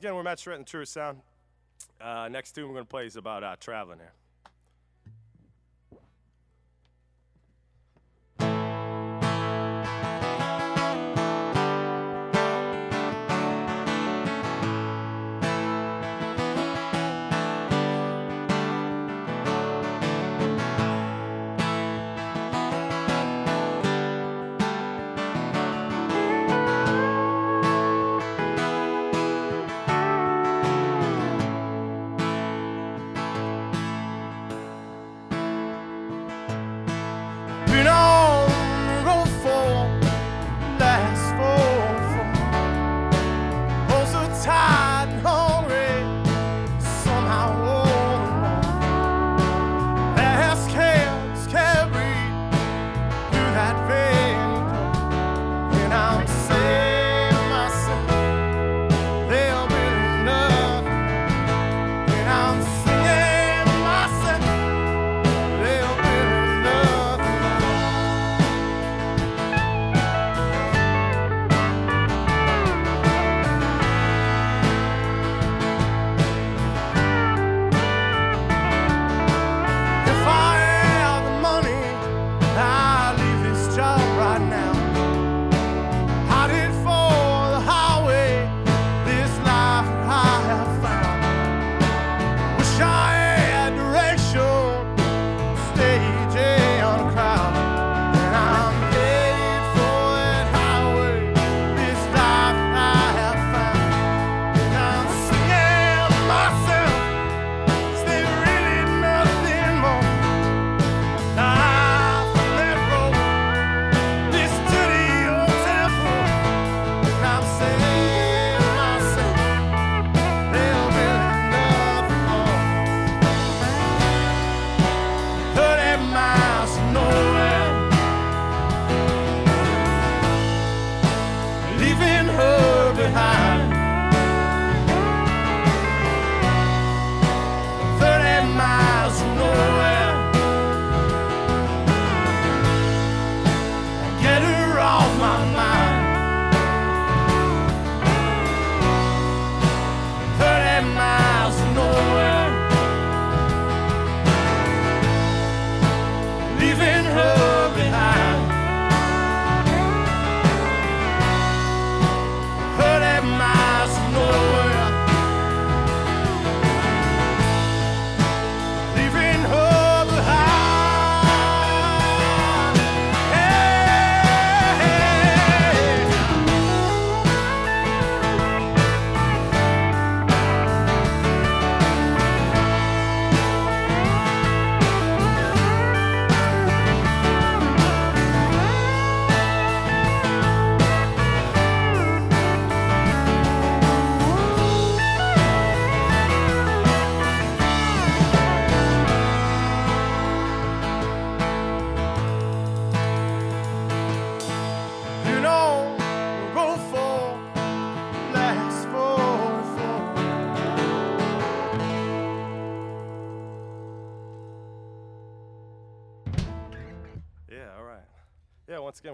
[0.00, 1.18] once again, we're Matt and True Sound.
[2.00, 4.14] Uh, next tune we're going to play is about uh, traveling there.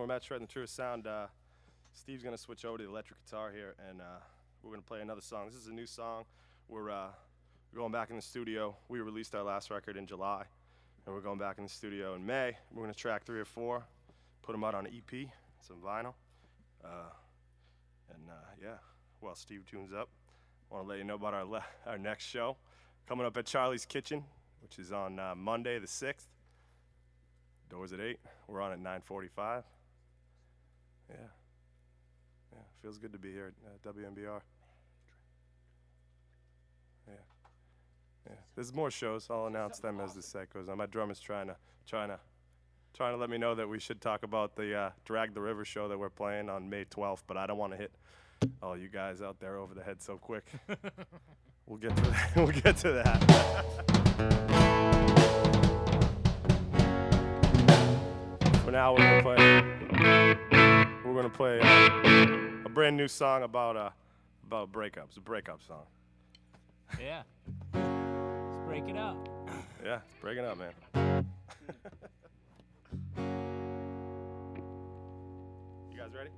[0.06, 1.08] We're Matt Shred and Truest Sound.
[1.08, 1.26] Uh,
[1.92, 4.20] Steve's gonna switch over to the electric guitar here, and uh,
[4.62, 5.46] we're gonna play another song.
[5.46, 6.26] This is a new song.
[6.68, 7.08] We're uh,
[7.74, 8.76] going back in the studio.
[8.88, 10.44] We released our last record in July,
[11.04, 12.56] and we're going back in the studio in May.
[12.72, 13.84] We're gonna track three or four,
[14.42, 15.28] put them out on EP,
[15.60, 16.14] some vinyl,
[16.84, 17.10] uh,
[18.14, 18.76] and uh, yeah.
[19.18, 20.08] While Steve tunes up,
[20.70, 22.56] I want to let you know about our le- our next show
[23.08, 24.22] coming up at Charlie's Kitchen,
[24.62, 26.28] which is on uh, Monday the sixth.
[27.68, 28.20] Doors at eight.
[28.46, 29.64] We're on at 9:45.
[31.08, 31.16] Yeah,
[32.52, 33.52] yeah, feels good to be here
[33.84, 34.40] at uh, WMBR.
[37.06, 37.14] Yeah,
[38.28, 38.36] yeah.
[38.54, 39.28] There's more shows.
[39.30, 40.78] I'll announce them as the set goes on.
[40.78, 41.56] My drummer's trying to
[41.86, 42.18] trying to
[42.96, 45.64] trying to let me know that we should talk about the uh, Drag the River
[45.64, 47.92] show that we're playing on May 12th, but I don't want to hit
[48.62, 50.46] all you guys out there over the head so quick.
[51.66, 52.32] we'll get to that.
[52.36, 53.22] we'll get to that.
[58.64, 60.55] For now, we're gonna play.
[61.06, 63.90] We're gonna play uh, a brand new song about uh,
[64.44, 65.16] about breakups.
[65.16, 65.84] A breakup song.
[67.00, 67.22] Yeah.
[67.72, 69.16] Let's break it up.
[69.84, 70.72] Yeah, it's breaking up, man.
[75.92, 76.30] you guys ready?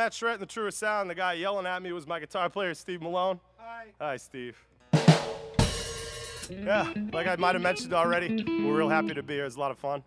[0.00, 1.10] Matt Shred and the Truest Sound.
[1.10, 3.38] The guy yelling at me was my guitar player, Steve Malone.
[3.58, 3.84] Hi.
[4.00, 4.56] Hi, Steve.
[6.48, 9.44] Yeah, like I might have mentioned already, we're real happy to be here.
[9.44, 10.02] It's a lot of fun.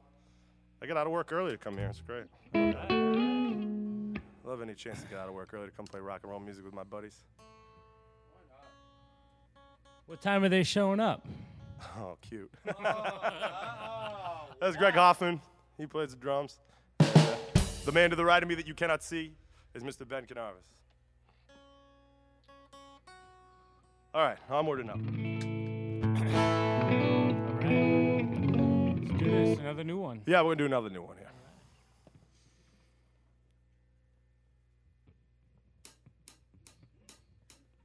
[0.81, 1.91] I got out of work early to come here.
[1.91, 2.23] It's great.
[4.43, 6.39] love any chance to get out of work early to come play rock and roll
[6.39, 7.23] music with my buddies.
[10.07, 11.23] What time are they showing up?
[11.99, 12.49] Oh, cute.
[14.59, 15.39] That's Greg Hoffman.
[15.77, 16.57] He plays the drums.
[16.97, 19.33] The man to the right of me that you cannot see
[19.73, 20.07] is Mr.
[20.07, 20.69] Ben Canaris.
[24.13, 24.97] All right, onward and up.
[24.97, 25.01] All
[27.55, 28.27] right.
[29.01, 29.59] Let's do this.
[29.59, 30.21] Another new one.
[30.27, 31.17] Yeah, we're gonna do another new one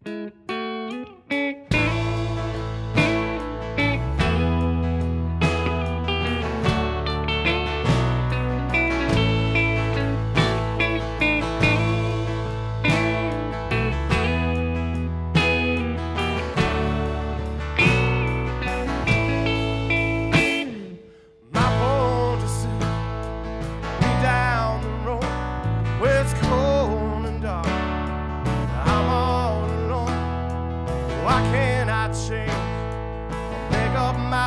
[0.04, 0.32] here.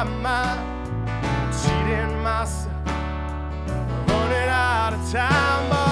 [0.06, 1.54] My mind.
[1.54, 2.74] Cheating myself.
[4.08, 5.91] Running out of time,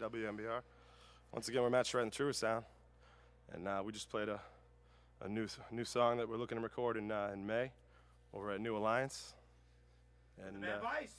[0.00, 0.60] at WMBR.
[1.32, 2.64] Once again, we're Matt Shred and True Sound,
[3.52, 4.40] and uh, we just played a,
[5.20, 7.72] a new new song that we're looking to record in uh, in May
[8.32, 9.34] over at New Alliance.
[10.46, 11.14] And Man, uh, Vice.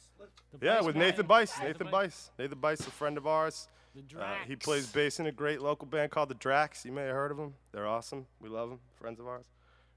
[0.60, 1.02] The yeah, Vice with guy.
[1.02, 1.54] Nathan Bice.
[1.60, 2.32] Yeah, Nathan Bice.
[2.38, 3.68] Nathan Bice, a friend of ours.
[3.94, 6.84] The Uh, he plays bass in a great local band called the Drax.
[6.86, 7.54] You may have heard of them.
[7.72, 8.26] They're awesome.
[8.42, 8.80] We love them.
[8.96, 9.46] Friends of ours.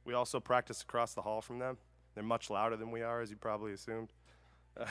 [0.04, 1.78] We also practice across the hall from them.
[2.14, 4.12] They're much louder than we are, as you probably assumed.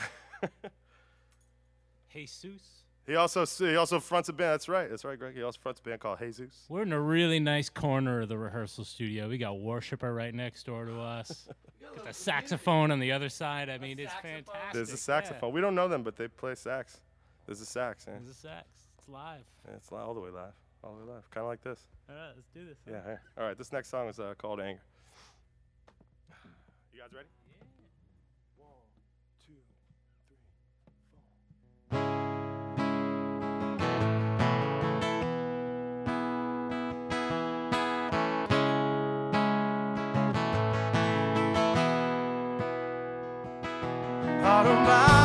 [2.12, 2.84] Jesus.
[3.08, 4.52] He also he also fronts a band.
[4.52, 4.90] That's right.
[4.90, 5.34] That's right, Greg.
[5.34, 6.66] He also fronts a band called Jesus.
[6.68, 9.30] We're in a really nice corner of the rehearsal studio.
[9.30, 11.48] We got worshiper right next door to us.
[11.96, 13.70] got the saxophone on the other side.
[13.70, 14.44] I mean, it's saxophone?
[14.44, 14.72] fantastic.
[14.74, 14.96] There's a yeah.
[14.96, 15.52] saxophone.
[15.54, 17.00] We don't know them, but they play sax.
[17.46, 18.04] There's a sax.
[18.06, 18.14] Yeah.
[18.18, 18.66] There's a sax.
[18.98, 19.44] It's live.
[19.66, 20.52] Yeah, it's li- all the way live.
[20.84, 21.30] All the way live.
[21.30, 21.80] Kind of like this.
[22.10, 22.76] All right, let's do this.
[22.86, 23.02] Yeah.
[23.04, 23.22] Here.
[23.38, 23.56] All right.
[23.56, 24.82] This next song is uh, called Anger.
[26.92, 27.28] You guys ready?
[44.58, 45.17] Out about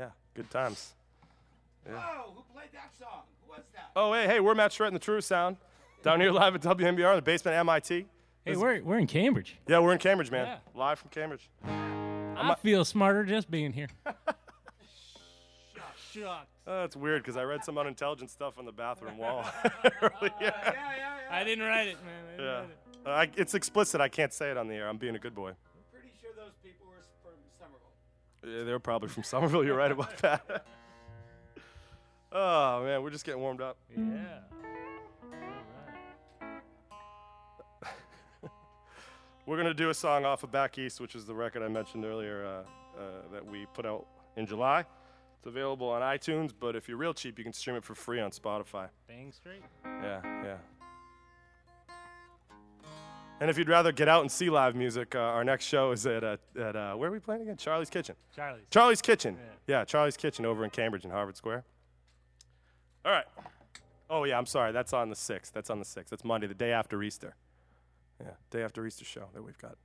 [0.00, 0.94] Yeah, good times.
[1.86, 3.20] Whoa, who played that song?
[3.44, 3.90] Who was that?
[3.94, 5.58] Oh, hey, hey, we're Matt Shred and the True Sound.
[6.02, 8.06] Down here live at WMBR in the basement at MIT.
[8.46, 9.58] Hey, we're, we're in Cambridge.
[9.68, 10.46] Yeah, we're in Cambridge, man.
[10.46, 10.56] Yeah.
[10.74, 11.50] Live from Cambridge.
[11.62, 13.88] I feel smarter just being here.
[16.12, 16.46] Shucks.
[16.66, 19.44] Uh, that's weird because I read some unintelligent stuff on the bathroom wall
[20.00, 20.32] earlier.
[20.40, 21.18] Yeah, yeah, yeah.
[21.30, 22.24] I didn't write it, man.
[22.24, 22.54] I didn't Yeah.
[22.60, 22.78] write it.
[23.06, 24.00] Uh, I, it's explicit.
[24.00, 24.88] I can't say it on the air.
[24.88, 25.52] I'm being a good boy.
[28.44, 29.64] Yeah, they're probably from Somerville.
[29.64, 30.66] You're right about that.
[32.32, 33.76] oh man, we're just getting warmed up.
[33.96, 34.38] Yeah.
[39.46, 42.04] We're gonna do a song off of Back East, which is the record I mentioned
[42.04, 44.84] earlier uh, uh, that we put out in July.
[45.38, 48.20] It's available on iTunes, but if you're real cheap, you can stream it for free
[48.20, 48.88] on Spotify.
[49.08, 49.62] Bang straight.
[49.84, 50.56] Yeah, yeah.
[53.40, 56.04] And if you'd rather get out and see live music, uh, our next show is
[56.06, 57.56] at, uh, at uh, where are we playing again?
[57.56, 58.14] Charlie's Kitchen.
[58.36, 58.64] Charlie's.
[58.70, 59.36] Charlie's Kitchen.
[59.66, 59.78] Yeah.
[59.78, 61.64] Yeah, Charlie's Kitchen over in Cambridge in Harvard Square.
[63.04, 63.24] All right.
[64.10, 64.72] Oh, yeah, I'm sorry.
[64.72, 65.52] That's on the 6th.
[65.52, 66.08] That's on the 6th.
[66.10, 67.34] That's Monday, the day after Easter.
[68.20, 69.76] Yeah, day after Easter show that we've got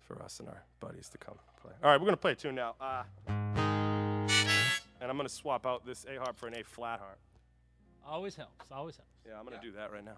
[0.00, 1.72] for us and our buddies to come play.
[1.84, 2.74] All right, we're going to play a tune now.
[2.80, 7.18] Uh, and I'm going to swap out this A harp for an A flat harp.
[8.06, 8.64] Always helps.
[8.72, 9.10] Always helps.
[9.28, 9.72] Yeah, I'm going to Yeah.
[9.72, 10.16] do that right now.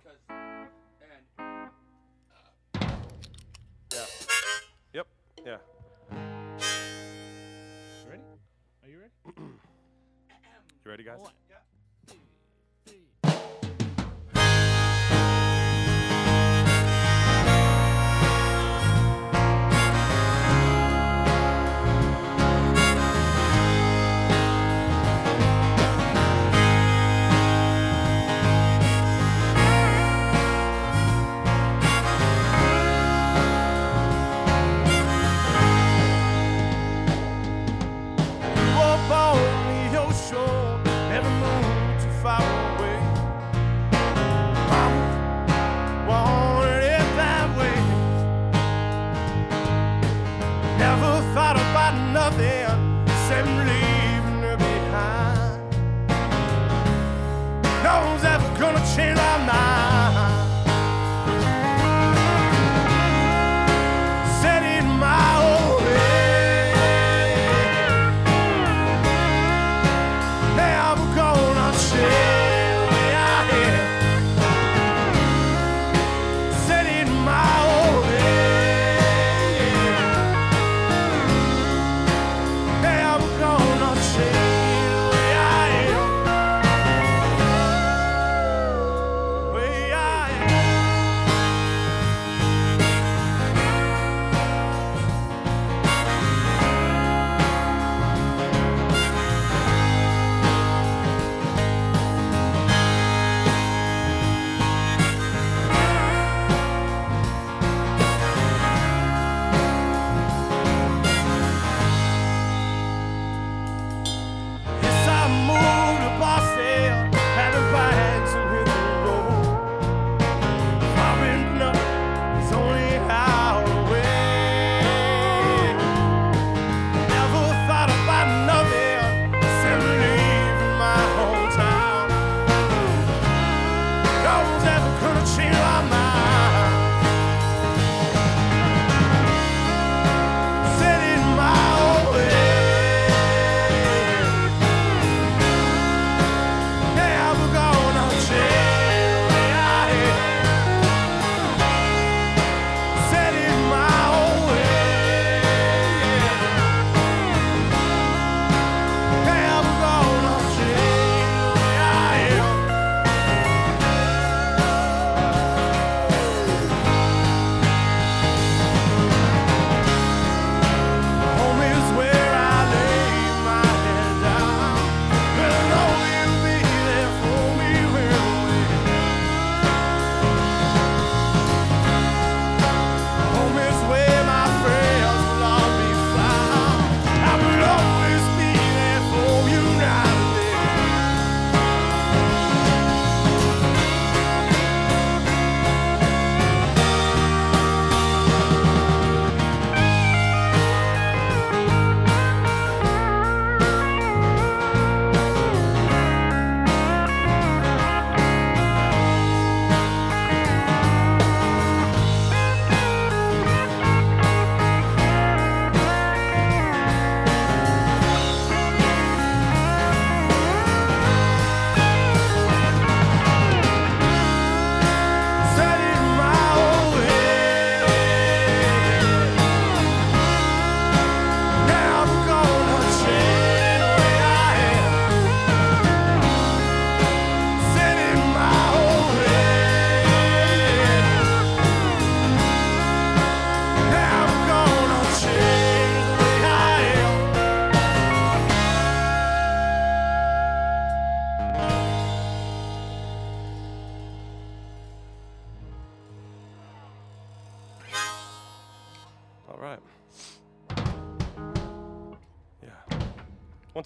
[5.44, 5.56] Yeah.
[6.12, 6.18] You
[8.10, 8.22] ready?
[8.82, 9.12] Are you ready?
[10.84, 11.18] You ready, guys?
[11.20, 11.32] One,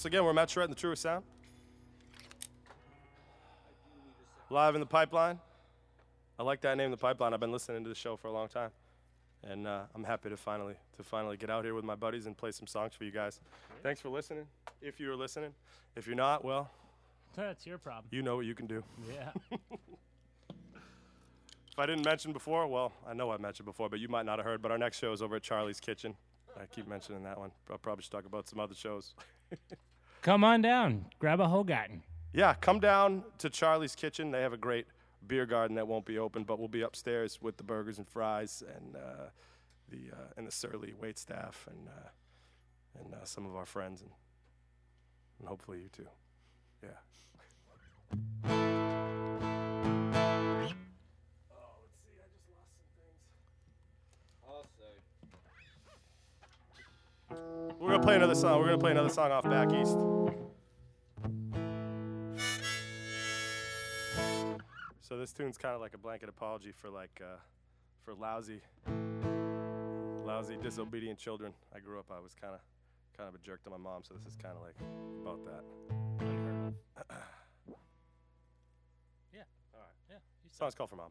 [0.05, 1.25] Once again, we're Matt Charette and the Truest Sound.
[4.51, 5.41] Live in the pipeline.
[6.39, 7.33] I like that name, the pipeline.
[7.33, 8.69] I've been listening to the show for a long time,
[9.43, 12.37] and uh, I'm happy to finally to finally get out here with my buddies and
[12.37, 13.41] play some songs for you guys.
[13.83, 14.45] Thanks for listening.
[14.83, 15.55] If you were listening,
[15.97, 16.71] if you're not, well,
[17.35, 18.05] That's your problem.
[18.11, 18.85] you know what you can do.
[19.11, 19.31] Yeah.
[21.73, 24.39] If I didn't mention before, well, I know I mentioned before, but you might not
[24.39, 24.63] have heard.
[24.63, 26.15] But our next show is over at Charlie's Kitchen.
[26.57, 27.51] I keep mentioning that one.
[27.69, 29.15] I'll probably should talk about some other shows.
[30.25, 31.05] Come on down.
[31.19, 32.01] Grab a Hoegaarden.
[32.33, 34.31] Yeah, come down to Charlie's Kitchen.
[34.31, 34.87] They have a great
[35.27, 38.63] beer garden that won't be open, but we'll be upstairs with the burgers and fries
[38.75, 39.27] and uh,
[39.91, 42.09] the uh, and the surly wait staff and uh,
[42.99, 44.13] and uh, some of our friends and
[45.41, 46.09] and hopefully you too.
[46.83, 46.89] Yeah.
[58.05, 58.61] Gonna play another song.
[58.61, 59.99] We're gonna play another song off Back East.
[65.01, 67.37] So this tune's kind of like a blanket apology for like uh,
[68.05, 68.61] for lousy,
[70.25, 71.53] lousy, disobedient children.
[71.75, 72.07] I grew up.
[72.11, 72.61] I was kind of
[73.17, 74.77] kind of a jerk to my mom, so this is kind of like
[75.23, 75.65] about that.
[79.35, 79.43] Yeah.
[79.73, 79.97] All right.
[80.11, 80.17] Yeah.
[80.53, 81.11] Song's called for mom.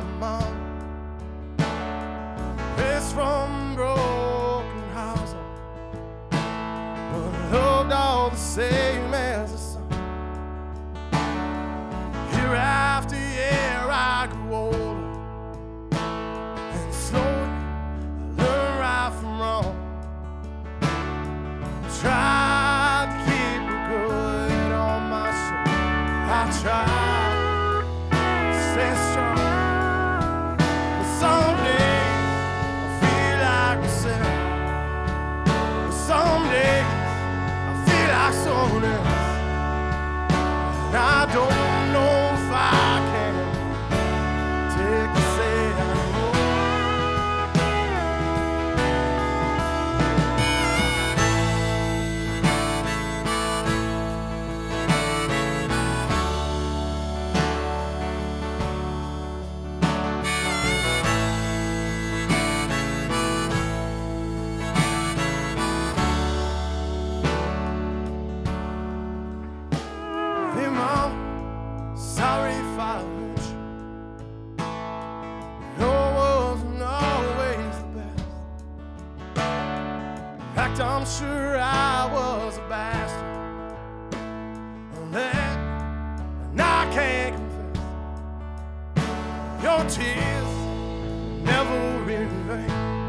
[0.00, 0.54] My mom.
[2.78, 5.34] It's from broken house,
[6.30, 9.88] but loved all the same as the sun.
[12.32, 15.18] Year after year, I grew older,
[15.92, 19.76] and slowly I learned right from wrong.
[22.00, 25.68] Tried to keep it good on my soul.
[26.32, 26.89] I tried
[41.02, 41.59] I don't
[80.70, 83.24] fact, I'm sure I was a bastard.
[84.96, 85.58] And that,
[86.50, 89.02] and I can't confess.
[89.62, 90.48] Your tears
[91.44, 92.99] never in vain.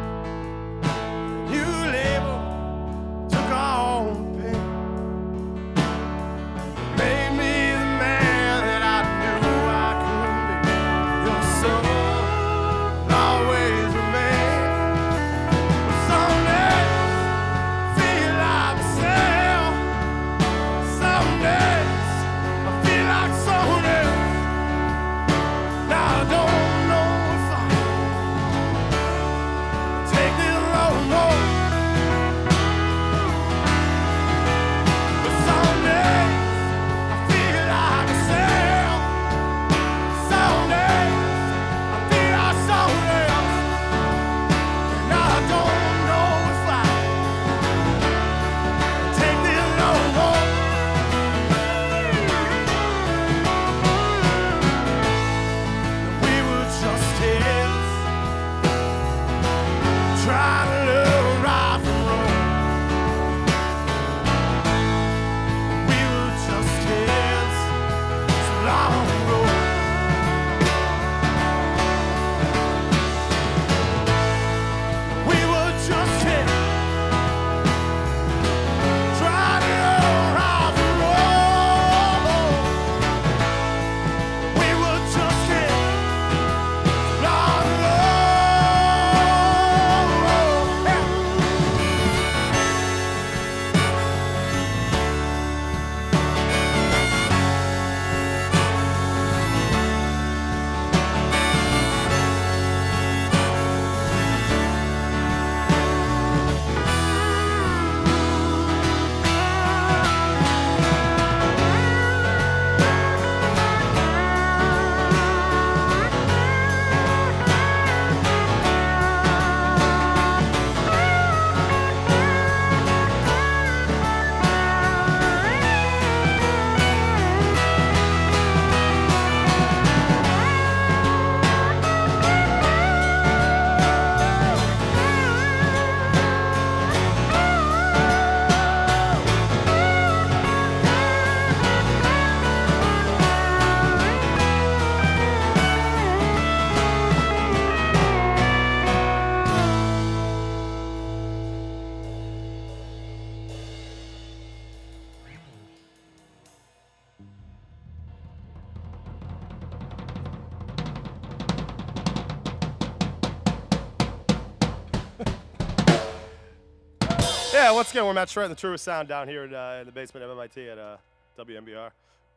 [167.82, 170.24] Once again, we're Matt and the Truest Sound down here at, uh, in the basement
[170.24, 170.98] of MIT at uh,
[171.36, 171.89] WMBR.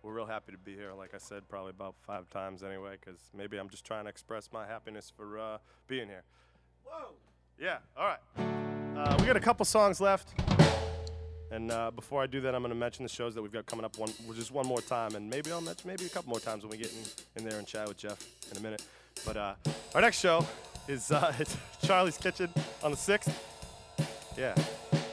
[0.02, 0.94] We're real happy to be here.
[0.96, 4.48] Like I said, probably about five times anyway, because maybe I'm just trying to express
[4.54, 6.22] my happiness for uh, being here.
[6.86, 7.10] Whoa.
[7.60, 8.96] Yeah, all right.
[8.96, 10.32] Uh, we got a couple songs left.
[11.50, 13.66] And uh, before I do that, I'm going to mention the shows that we've got
[13.66, 15.14] coming up one, just one more time.
[15.14, 17.58] And maybe I'll mention maybe a couple more times when we get in, in there
[17.58, 18.18] and chat with Jeff
[18.50, 18.82] in a minute.
[19.26, 19.54] But uh,
[19.94, 20.46] our next show
[20.88, 21.34] is uh,
[21.82, 22.48] Charlie's Kitchen
[22.82, 23.30] on the 6th.
[24.38, 24.54] Yeah.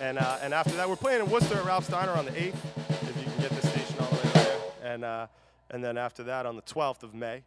[0.01, 2.55] And, uh, and after that, we're playing in Worcester at Ralph's Diner on the 8th,
[3.03, 4.57] if you can get the station all the way there.
[4.83, 5.27] And, uh,
[5.69, 7.43] and then after that, on the 12th of May,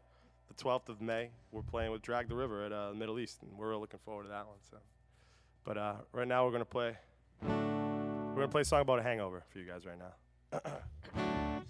[0.47, 3.43] the 12th of May, we're playing with Drag the River at uh, the Middle East,
[3.43, 4.59] and we're real looking forward to that one.
[4.71, 4.77] So,
[5.65, 6.97] but uh, right now we're gonna play.
[7.43, 10.61] We're gonna play a song about a hangover for you guys right now.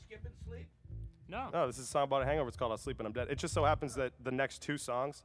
[0.04, 0.66] Skipping sleep?
[1.28, 1.48] No.
[1.50, 2.48] No, this is a song about a hangover.
[2.48, 4.76] It's called "I'll Sleep When I'm Dead." It just so happens that the next two
[4.76, 5.24] songs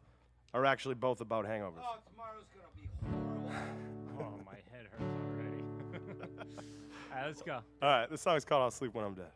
[0.53, 1.83] are actually both about hangovers.
[1.83, 1.97] Oh,
[7.19, 7.59] right, let's go.
[7.81, 9.31] All right, this song is called "I'll Sleep When I'm Dead."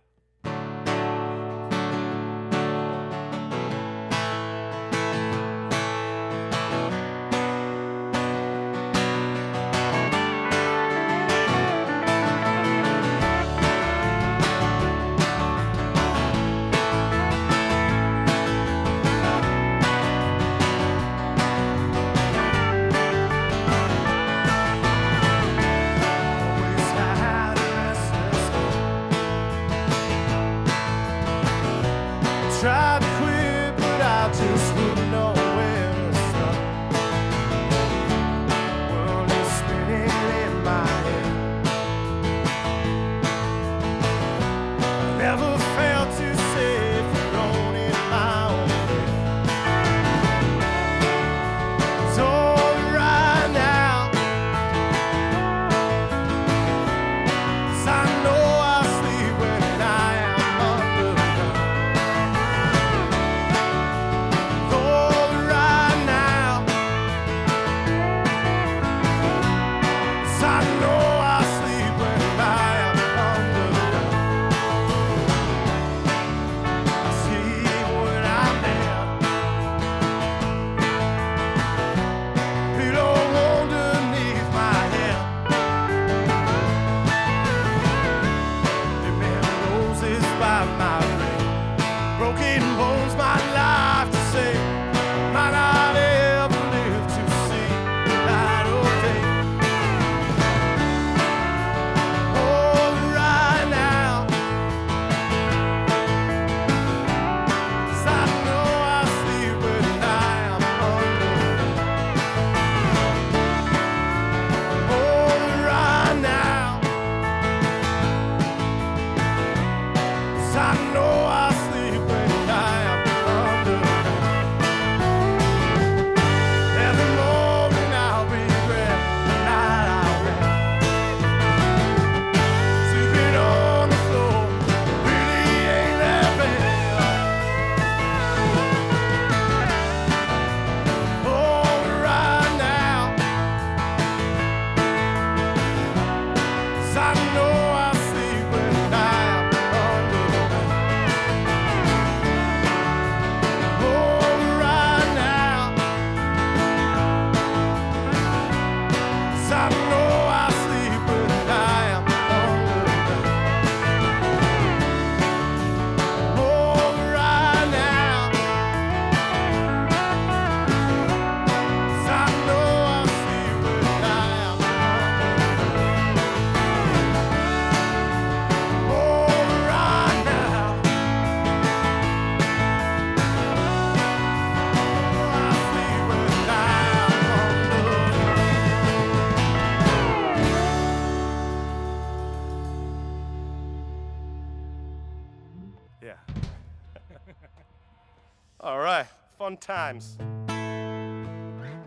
[199.93, 200.17] Times.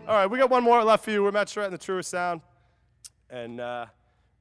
[0.07, 1.23] All right, we got one more left for you.
[1.23, 2.41] We're Matt Surratt and the Truest Sound.
[3.29, 3.87] And uh,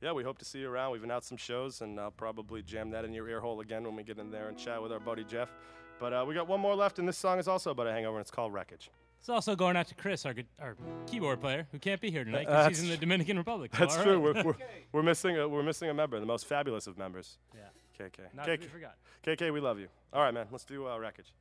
[0.00, 0.92] yeah, we hope to see you around.
[0.92, 3.96] We've announced some shows, and I'll probably jam that in your ear hole again when
[3.96, 5.50] we get in there and chat with our buddy Jeff.
[5.98, 8.18] But uh, we got one more left, and this song is also about a hangover,
[8.18, 8.90] and it's called Wreckage.
[9.18, 12.46] It's also going out to Chris, our, our keyboard player, who can't be here tonight
[12.46, 13.72] because he's in the Dominican Republic.
[13.74, 14.24] so That's true.
[14.24, 14.36] right.
[14.36, 14.56] We're, we're,
[14.92, 17.38] we're, missing a, we're missing a member, the most fabulous of members.
[17.52, 17.62] yeah,
[17.98, 18.34] KK.
[18.34, 18.96] not KK, forgotten.
[19.26, 19.88] KK, we love you.
[20.12, 21.32] All right, man, let's do uh, Wreckage.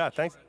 [0.00, 0.39] Yeah, thanks.